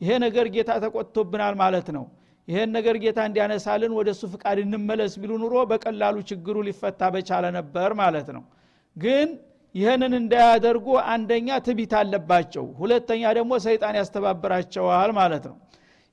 [0.00, 2.04] ይሄ ነገር ጌታ ተቆጥቶብናል ማለት ነው።
[2.48, 7.90] ይሄን ነገር ጌታ እንዲያነሳልን ወደ እሱ ፍቃድ እንመለስ ቢሉ ኑሮ በቀላሉ ችግሩ ሊፈታ በቻለ ነበር
[8.00, 8.42] ማለት ነው።
[8.96, 9.28] ግን
[9.74, 15.56] ይህንን እንዳያደርጉ አንደኛ ትቢት አለባቸው ሁለተኛ ደግሞ ሰይጣን ያስተባብራቸዋል ማለት ነው።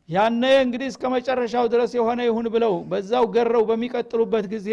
[0.10, 4.70] ያነ እንግዲህ እስከ መጨረሻው ድረስ የሆነ ይሁን ብለው በዛው ገረው በሚቀጥሉበት ጊዜ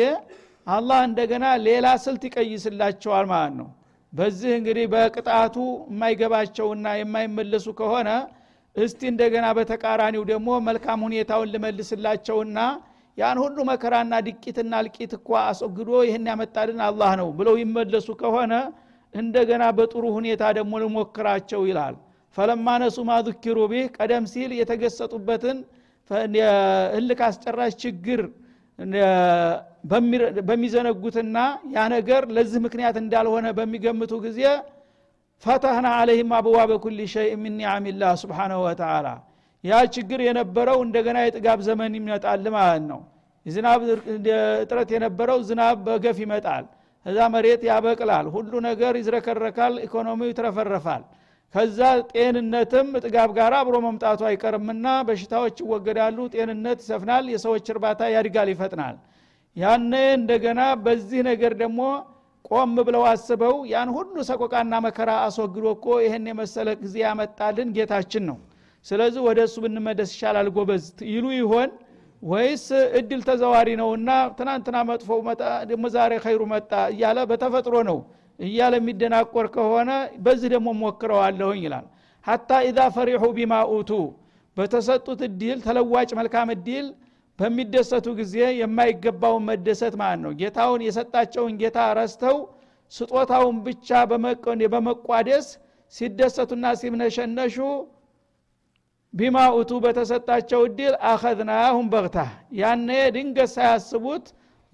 [0.66, 3.68] አላህ እንደገና ሌላ ስልት ይቀይስላቸዋል ማለት ነው።
[4.12, 5.56] በዚህ እንግዲህ በቅጣቱ
[5.90, 8.10] የማይገባቸውና የማይመለሱ ከሆነ
[8.76, 12.58] እስቲ እንደገና በተቃራኒው ደግሞ መልካም ሁኔታውን ልመልስላቸውና
[13.18, 18.54] ያን ሁሉ መከራና ድቂትና እልቂት እኳ አስወግዶ ይህን ያመጣልን አላህ ነው ብለው ይመለሱ ከሆነ
[19.14, 21.96] እንደገና በጥሩ ሁኔታ ደግሞ ልሞክራቸው ይላል።
[22.36, 25.58] ፈለማ ነሱ ማذኪሩ ቢህ ቀደም ሲል የተገሰጡበትን
[26.98, 28.20] እልክ አስጨራሽ ችግር
[30.48, 31.36] በሚዘነጉትና
[31.74, 34.40] ያ ነገር ለዚህ ምክንያት እንዳልሆነ በሚገምቱ ጊዜ
[35.44, 39.06] ፈተህና አለህም አብዋ በኩል ሸይ ምን ኒዓሚላህ ስብሓናሁ ወተላ
[39.64, 43.00] ያ ችግር የነበረው እንደገና የጥጋብ ዘመን ይመጣል ማለት ነው።
[43.46, 43.80] የዝናብ
[44.62, 46.64] እጥረት የነበረው ዝናብ በገፍ ይመጣል
[47.06, 51.02] እዛ መሬት ያበቅላል ሁሉ ነገር ይዝረከረካል ኢኮኖሚው ይትረፈረፋል።
[51.54, 51.80] ከዛ
[52.12, 58.96] ጤንነትም ጥጋብ ጋር አብሮ መምጣቱ አይቀርምና በሽታዎች ይወገዳሉ ጤንነት ይሰፍናል የሰዎች እርባታ ያድጋል ይፈጥናል።
[59.56, 61.80] ያነ እንደገና በዚህ ነገር ደግሞ
[62.48, 68.38] ቆም ብለው አስበው ያን ሁሉ ሰቆቃና መከራ አስወግዶ እኮ ይህን የመሰለ ጊዜ ያመጣልን ጌታችን ነው
[68.86, 71.70] ስለዚህ ወደ እሱ ብንመደስ ይሻላል ጎበዝ ይሉ ይሆን?
[72.22, 72.66] ወይስ
[72.98, 77.98] እድል ተዘዋሪ ነውና ትናንትና መጥፎ መጣ ደግሞ ዛሬ ኸይሩ መጣ እያለ በተፈጥሮ ነው
[78.38, 79.90] እያለ የሚደናቆር ከሆነ
[80.24, 81.86] በዚህ ደግሞ ሞክረዋለሁኝ ይላል።
[82.24, 83.90] ሀታ ኢዛ ፈሪሑ ቢማ ኡቱ
[84.56, 86.86] በተሰጡት እድል ተለዋጭ መልካም እድል
[87.38, 90.32] በሚደሰቱ ጊዜ የማይገባውን መደሰት ማለት ነው?
[90.40, 92.36] ጌታውን የሰጣቸውን ጌታ ረስተው
[92.92, 93.88] ስጦታውን ብቻ
[94.72, 95.46] በመቋደስ
[95.94, 97.56] ሲደሰቱና ሲምነሸነሹ
[99.14, 102.18] ቢማ ኡቱ በተሰጣቸው እድል አኸዝናሁም በግታ
[102.60, 104.24] ያነ ድንገት ሳያስቡት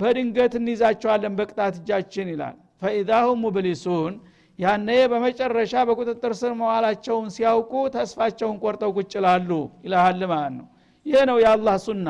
[0.00, 4.14] በድንገት እንይዛቸዋለን በቅጣት እጃችን ይላል። ፈኢዛሁም ሙብሊሱን
[4.58, 9.50] ያነ በመጨረሻ በቁጥጥር ስር መዋላቸውን ሲያውቁ ተስፋቸውን ቆርጠው ቁጭ ላሉ
[9.84, 10.66] ይልሃል ማለት ነው።
[11.06, 12.08] ይህ ነው የአላህ ሱና።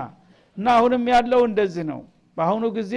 [0.56, 2.00] እና አሁንም ያለው እንደዚህ ነው።
[2.36, 2.94] በአሁኑ ጊዜ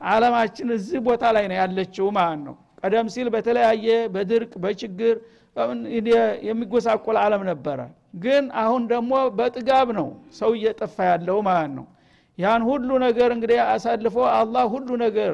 [0.00, 5.14] አለማችን እዚህ ቦታ ላይ ነው ያለችው ማለት ነው። ቀደም ሲል በተለያየ በድርቅ በችግር
[6.48, 7.80] የሚጎሳቆል አለም ነበረ
[8.14, 11.86] ግን አሁን ደግሞ በጥጋብ ነው ሰው እየጠፋ ያለው ማለት ነው።
[12.38, 15.32] ያን ሁሉ ነገር እንግዲህ አሳልፎ አላህ ሁሉ ነገር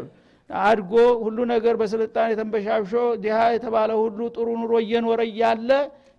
[0.51, 5.71] አድጎ ሁሉ ነገር በስልጣን የተንበሻብሾ ዲሃ የተባለ ሁሉ ጥሩ ኑሮ እየኖረ እያለ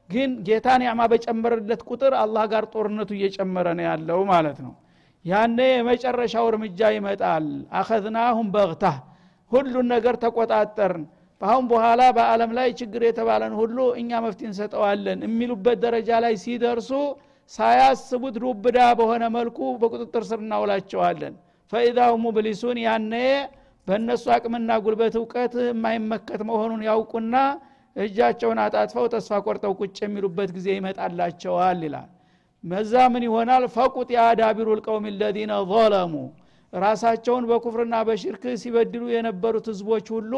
[0.09, 4.73] ግን ጌታ ኒዕማ በጨመረለት ቁጥር አላህ ጋር ጦርነቱ እየጨመረ ነው ያለው ማለት ነው።
[5.25, 7.47] ያነ የመጨረሻው እርምጃ ይመጣል።
[7.79, 8.85] አኸዝናሁም በግታ
[9.51, 11.03] ሁሉን ነገር ተቆጣጠርን
[11.41, 16.89] በአሁን በኋላ በአለም ላይ ችግር የተባለን ሁሉ እኛ መፍትሄ እንሰጠዋለን የሚሉበት ደረጃ ላይ ሲደርሱ
[17.51, 21.35] ሳያስቡት ዱብዳ በሆነ መልኩ በቁጥጥር ስር እናውላቸዋለን።
[21.71, 23.13] ፈኢዛሁ ሙብሊሱን ያነ
[23.87, 27.35] በእነሱ አቅምና ጉልበት እውቀት የማይመከት መሆኑን ያውቁና
[27.95, 32.09] እጃቸውን አጣጥፈው ተስፋ ቆርጠው ቁጭ የሚሉበት ጊዜ ይመጣላቸዋል ይላል።
[32.63, 33.63] መዛ ምን ይሆናል?
[33.75, 36.13] ፈቁጥ የአዳቢሩ ልቀውም ለዚነ ظለሙ
[36.73, 40.33] ራሳቸውን በኩፍርና በሽርክ ሲበድሉ የነበሩት ህዝቦች ሁሉ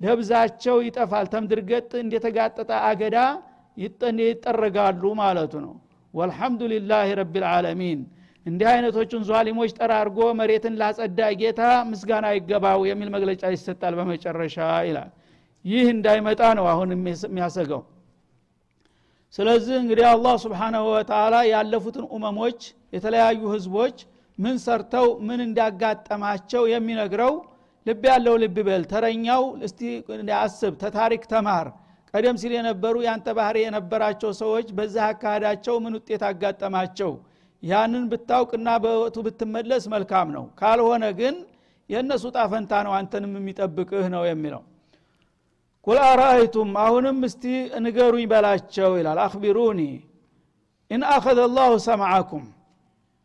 [0.00, 3.16] ደብዛቸው ይጠፋል። ተምድርገጥ እንደተጋጠጠ አገዳ
[4.22, 5.74] ይጠረጋሉ ማለቱ ነው።
[6.14, 8.00] ወልሐምዱሊላህ ረቢልዓለሚን
[8.46, 14.56] እንዲህ አይነቶቹን ዟሊሞች ጠራርጎ መሬትን ላጸዳ ጌታ ምስጋና ይገባው የሚል መግለጫ ይሰጣል በመጨረሻ
[14.88, 15.10] ይላል።
[15.64, 17.82] ይህ እንዳይመጣ ነው አሁን የሚያሰገው
[19.34, 22.60] ስለዚህ እንግዲህ አላህ ስብሓናሁ ወተላ ያለፉትን ኡመሞች
[22.92, 23.96] የተለያዩ ህዝቦች
[24.38, 27.34] ምን ሰርተው ምን እንዳጋጠማቸው የሚነግረው
[27.88, 29.80] ልብ ያለው ልብ በል። ተረኛው እስቲ
[30.38, 31.66] አስብ ተታሪክ ተማር።
[32.14, 37.10] ቀደም ሲል የነበሩ ያንተ ባህሪ የነበራቸው ሰዎች በዛ አካሄዳቸው ምን ውጤት አጋጠማቸው?
[37.62, 41.36] ያንን ብታውቅና በወቅቱ ብትመለስ መልካም ነው። ካልሆነ ግን
[41.90, 44.62] የእነሱ ጣፈንታ ነው አንተንም የሚጠብቅህ ነው የሚለው።
[45.86, 47.44] قل أرأيتم አሁንም እስቲ
[47.84, 49.80] ንገሩኝ በላቸው ይላል። أخبروني
[50.90, 52.44] إن أخذ الله سمعكم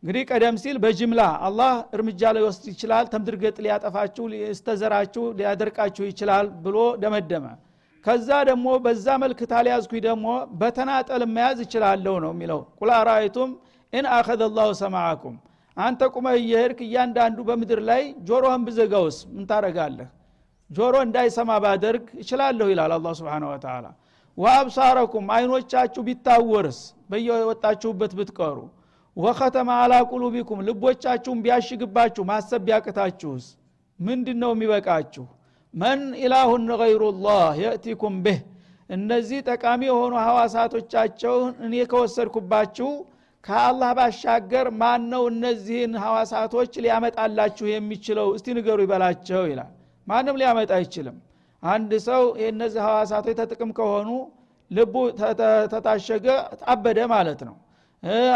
[0.04, 6.76] እንግዲህ ቀደም ሲል በጅምላ አላህ እርምጃ ሊወስድ ይችላል ተምድር ገጽ ሊያጠፋችሁ ሊስተዘራችሁ ሊያደርቃችሁ ይችላል ብሎ
[7.02, 7.46] ደመደመ።
[8.04, 10.26] ከዛ ደግሞ በዛ መልክ ታሊያዝኩኝ ደግሞ
[10.60, 13.50] በተናጠል መያዝ ይችላለሁ ነው የሚለው። قل أرأيتم
[13.92, 15.36] إن أخذ الله سمعكم
[15.76, 20.10] አንተ ቁመህ እየሄድክ እያንዳንዱ በምድር ላይ ጆሮህን ብዘጋውስ ምን ታረጋለህ
[20.70, 23.86] ጆሮ እንዳይሰማ ባደርግ እችላለሁ ይላል አላህ سبحانه وتعالى
[24.38, 26.78] وأبصاركم አይኖቻችሁ ቢታወርስ
[27.10, 28.56] በየወጣችሁበት ብትቀሩ
[29.16, 33.44] وختم على قلوبكم ልቦቻችሁን ቢያሽግባችሁ ማሰብ ቢያቅታችሁስ?
[33.98, 35.24] ምንድን ነው የሚበቃችሁ?
[35.74, 38.38] من إله غير الله يأتيكم به
[38.90, 42.88] እነዚህ ጠቃሚ የሆኑ ሐዋሳቶቻቸውን እኔ ከወሰድኩባችሁ
[43.44, 48.28] ከአላህ ባሻገር ማን ነው እነዚህን ሐዋሳቶች ሊያመጣላችሁ የሚችለው?
[48.36, 49.70] እስቲ ንገሩ ይበላቸው ይላል።
[50.06, 51.16] ማንም ሊያመጣ አይችልም።
[51.62, 54.08] አንድ ሰው የእነዚህ ሐዋሳቶች ተጥቅም ከሆኑ
[54.70, 54.94] ልቡ
[55.72, 56.26] ተታሸገ
[56.72, 57.54] አበደ ማለት ነው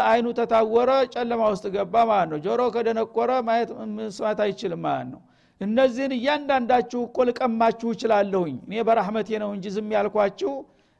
[0.08, 5.20] አይኑ ተታወረ ጨለማ ውስጥ ገባ ማለት ነው። ጆሮ ከደነቆረ ማየት መስማት አይችልም ማለት ነው።
[5.60, 10.52] እነዚህን እያንዳንዳችሁ እኮ ልቀማችሁ እችላለሁኝ። እኔ በራህመቴ ነው እንጂ ዝም ያልኳችሁ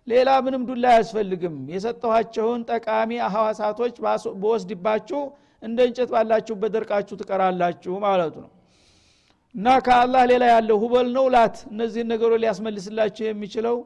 [0.06, 3.94] ሌላ ምንም ዱላ አያስፈልግም። የሰጠኋቸውን ጠቃሚ ሐዋሳቶች
[4.42, 5.20] በወስድባችሁ
[5.62, 8.50] እንደ እንጨት ባላችሁበት ደርቃችሁ ትቀራላችሁ ማለቱ ነው።
[9.54, 13.76] እና ከአላህ ሌላ ያለው ሁበል ነው ላት። እነዚህን ነገሮች ሊያስመልስላችሁ የሚችለው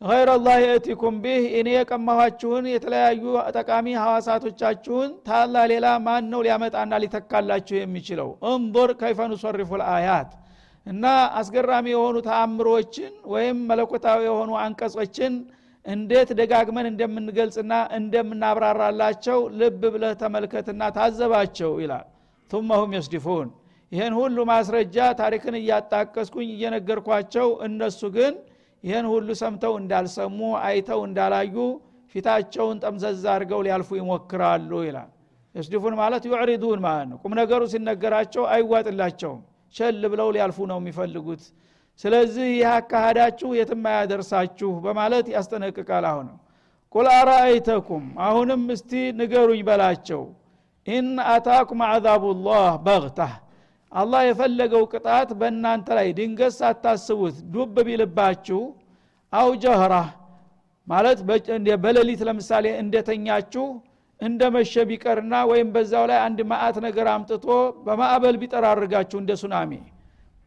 [0.00, 3.22] ኸይረላህ የእቲኩም ቢህ እኔ የቀማኋችሁን የተለያዩ
[3.56, 8.28] ጠቃሚ ሐዋሳቶቻችሁን ታላ ሌላ ማን ነው ሊያመጣና ሊተካላችሁ የሚችለው?
[8.50, 10.30] እንቦር ከይፈኑ ሶሪፉ ልአያት
[10.86, 11.04] እና
[11.38, 15.32] አስገራሚ የሆኑ ተአምሮችን ወይም መለኮታዊ የሆኑ አንቀጾችን
[15.86, 22.06] እንዴት ደጋግመን እንደምንገልጽና እንደምናብራራላቸው ልብ ብለህ ተመልከትና ታዘባቸው ይላል።
[22.50, 23.48] ቱመ ሁም የስዲፉን።
[23.92, 28.34] ይህን ሁሉ ማስረጃ ታሪክን እያጣቀስኩኝ እየነገርኳቸው እነሱ ግን
[28.84, 31.56] ይህን ሁሉ ሰምተው እንዳልሰሙ አይተው እንዳላዩ
[32.14, 35.10] ፊታቸውን ጠምዘዝ አድርገው ሊያልፉ ይሞክራሉ ይላል።
[35.54, 39.40] የስድፉን ማለት ዩዕሪዱን ማለት ነው። ቁም ነገሩ ሲነገራቸው አይዋጥላቸውም።
[39.74, 41.42] ሸል ብለው ሊያልፉ ነው የሚፈልጉት።
[42.00, 46.26] ስለዚህ ይህ አካሃዳችሁ የትም አያደርሳችሁ በማለት ያስጠነቅቃል አሁን
[46.94, 50.22] قل أرأيتكم አሁንም እስቲ ንገሩኝ በላቸው።
[50.86, 53.32] إن أتاكم عذاب الله بغتة
[53.96, 58.60] አላህ የፈለገው ቅጣት በእናንተ ላይ ድንገት ሳታስቡት ዱብ ቢልባችሁ
[59.32, 59.94] أو جهرة
[60.86, 61.18] ማለት
[61.84, 63.64] በሌሊት ለምሳሌ እንደተኛችሁ
[64.20, 67.46] እንደ መሸ ቢቀርና ወይም በዛው ላይ አንድ መዓት ነገር አምጥቶ
[67.86, 69.72] በማዕበል ቢጠራርጋችሁ እንደ ሱናሚ።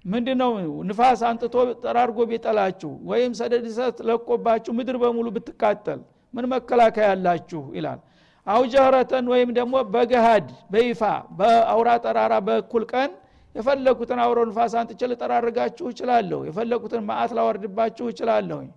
[0.06, 0.52] ምንድ ነው
[0.90, 3.66] ንፋስ አንጥቶ ጠራርጎ ቢጠላችሁ ወይም ሰደድ
[4.10, 6.00] ለቆባችሁ ምድር በሙሉ ብትቃጠል
[6.34, 8.00] ምን መከላከያ ያላችሁ ይላል።
[8.48, 11.02] አው ጀህረተን ወይም ደግሞ በገሃድ በይፋ
[11.40, 13.10] በአውራ ጠራራ በእኩል ቀን
[13.56, 18.70] የፈለኩትን አውሮ ንፋስ አንጥቼ ልጠራርጋችሁ እችላለሁ። የፈለኩትን ማአት ላወርድባችሁ እችላለሁኝ።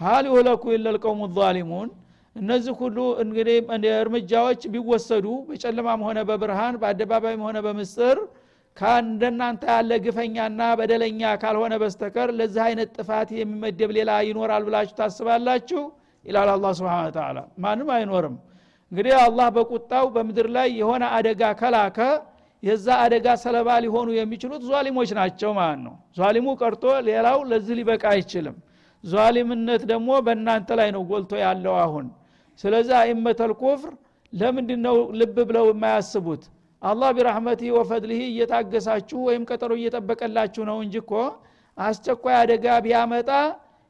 [0.00, 1.90] ሀል ይሁለኩ ኢለልቀውሙ ዛሊሙን።
[2.36, 3.56] እነዚህ ሁሉ እንግዲህ
[3.98, 8.18] እርምጃዎች ቢወሰዱ በጨለማም ሆነ በብርሃን በአደባባይም ሆነ በምስጥር
[8.76, 15.82] ከእንደናንተ ያለ ግፈኛና በደለኛ ካልሆነ በስተቀር ለዚህ አይነት ጥፋት የሚመደብ ሌላ ይኖራል ብላችሁ ታስባላችሁ?
[16.24, 18.36] ይላል አላ ስብን ተላ ማንም አይኖርም።
[18.92, 21.98] እንግዲህ አላህ በቁጣው በምድር ላይ የሆነ አደጋ ከላከ
[22.64, 28.56] የዛ አደጋ ሰለባ ሊሆኑ የሚችሉት ዟሊሞች ናቸው ማለት ነው። ዟሊሙ ቀርቶ ሌላው ለዚህ ሊበቃ አይችልም።
[29.04, 32.06] ዟሊምነት ደግሞ በእናንተ ላይ ነው ጎልቶ ያለው አሁን።
[32.60, 33.92] ስለዚህ አይመተል ኩፍር
[34.32, 36.42] ለምንድ ነው ልብ ብለው የማያስቡት?
[36.82, 41.12] አላህ ቢራህመቲህ ወፈድልህ እየታገሳችሁ ወይም ቀጠሮ እየጠበቀላችሁ ነው እንጂ እኮ
[41.78, 43.30] አስቸኳይ አደጋ ቢያመጣ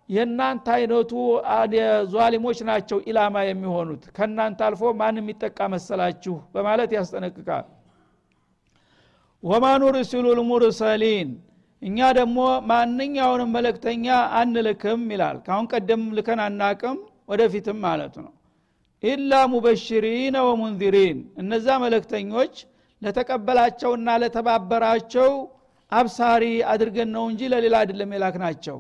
[0.09, 1.13] የእናንተ አይነቱ
[2.15, 7.65] ዟሊሞች ናቸው ኢላማ የሚሆኑት። ከእናንተ አልፎ ማን የሚጠቃ መሰላችሁ በማለት ያስጠነቅቃል
[9.45, 11.31] ወማ ኑርሲሉ ልሙርሰሊን
[11.83, 12.39] እኛ ደግሞ
[12.71, 14.07] ማንኛውንም መለክተኛ
[14.39, 16.97] አንልክም ይላል። ካሁን ቀደም ልከን አናቅም
[17.31, 18.31] ወደፊትም ማለት ነው።
[19.03, 22.55] ኢላ ሙበሽሪነ ወሙንዚሪን እነዛ መለክተኞች
[23.03, 25.31] ለተቀበላቸውና ለተባበራቸው
[25.93, 28.79] አብሳሪ አድርገን ነው እንጂ ለሌላ አይደለም የላክ ናቸው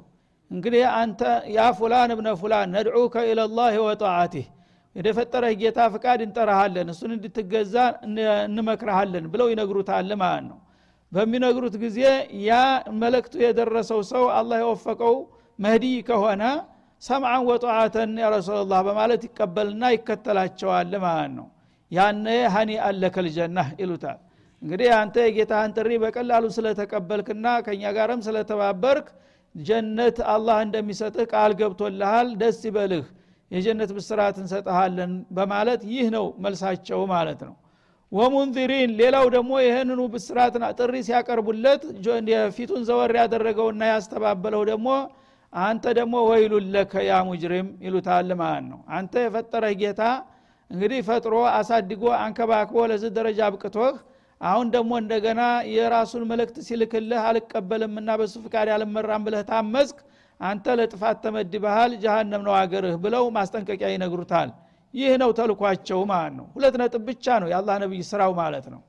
[0.51, 1.21] እንግዲህ አንተ
[1.57, 4.47] ያ ፉላን እብነ ፉላን ነድዑከ ኢለላህ ወጣዓቲህ
[4.97, 7.77] የደፈጠረህ ጌታ ፍቃድ እንጠራሃለን እሱን እንድትገዛ
[8.47, 10.59] እንመክረሃለን ብለው ይነግሩታል ማለት ነው።
[11.13, 11.99] በሚነግሩት ጊዜ
[12.45, 12.53] ያ
[13.01, 15.17] መልእክቱ የደረሰው ሰው አላህ የወፈቀው
[15.59, 16.43] መህዲ ከሆነ
[17.03, 21.47] ሰምዓን ወጠዓተን ያ ረሱላላህ በማለት ይቀበልና ይከተላቸዋል ማለት ነው።
[21.91, 23.27] ያነ ሀኒ አለከል
[23.81, 24.19] ይሉታል።
[24.63, 29.09] እንግዲህ አንተ የጌታህን ጥሪ በቀላሉ ስለተቀበልክና ከእኛ ጋርም ስለተባበርክ
[29.55, 33.05] ጀነት አላህ እንደሚሰጥህ ቃል ገብቶልሃል ደስ ይበልህ
[33.51, 37.55] የጀነት ብስራት እንሰጠሃለን በማለት ይህ ነው መልሳቸው ማለት ነው።
[38.13, 41.83] ወሙንዚሪን ሌላው ደግሞ ይህንኑ ብስራትና ጥሪ ሲያቀርቡለት
[42.57, 44.89] ፊቱን ዘወር ያደረገውና ያስተባበለው ደግሞ
[45.53, 50.03] አንተ ደግሞ ወይሉን ለከ ያ ሙጅሪም ይሉታል ማለት ነው። አንተ የፈጠረህ ጌታ
[50.71, 53.95] እንግዲህ ፈጥሮ አሳድጎ አንከባክቦ ለዚህ ደረጃ አብቅቶህ
[54.41, 55.43] አሁን ደግሞ እንደገና
[55.75, 59.99] የራሱን መልእክት ሲልክልህ አልቀበልምና በሱ ፍቃድ አልመራም ብለህ ታመዝክ
[60.45, 64.51] አንተ ለጥፋት ተመድበሃል ጀሃነም ነው አገርህ ብለው ማስጠንቀቂያ ይነግሩታል።
[64.95, 68.81] ይህ ነው ተልኳቸው ማለት ነው። ሁለት ነጥብ ብቻ ነው የአላህ ነቢይ ስራው ማለት ነው።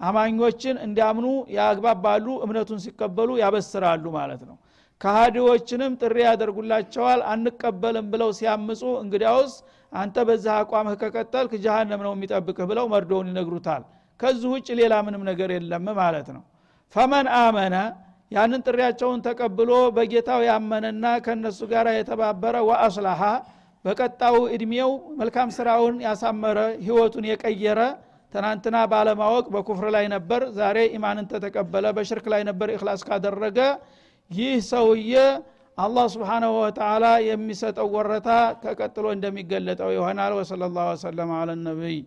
[0.00, 4.56] አማኞችን እንዲያምኑ ያግባባሉ እምነቱን ሲቀበሉ ያበስራሉ ማለት ነው።
[5.00, 9.54] ከሃዲዎችንም ጥሪ ያደርጉላቸዋል አንቀበልም ብለው ሲያምፁ እንግዲያውስ
[9.92, 13.82] አንተ በዛ አቋምህ ከቀጠልክ ጀሃነም ነው የሚጠብቅህ ብለው መርዶውን ይነግሩታል።
[14.20, 16.42] ከዚህ ውጭ ሌላ ምንም ነገር የለም ማለት ነው።
[16.94, 17.76] ፈመን አመነ
[18.34, 23.20] ያንን ጥሪያቸውን ተቀብሎ በጌታው ያመነና ከነሱ ጋር የተባበረ ወአስላሃ
[23.84, 27.80] በቀጣው እድሜው መልካም ስራውን ያሳመረ ህይወቱን የቀየረ
[28.32, 33.58] ትናንትና ባለማወቅ በኩፍር ላይ ነበር ዛሬ ኢማንን ተተቀበለ በሽርክ ላይ ነበር እክላስ ካደረገ።
[34.30, 35.12] ይህ ሰውዬ
[35.78, 38.28] አላህ ስብሓናሁ ወተላ የሚሰጠው ወረታ
[38.62, 41.98] ከቀጥሎ እንደሚገለጠው ይሆናል። ወሰለ ላሁ ወሰለም አለ ነቢይ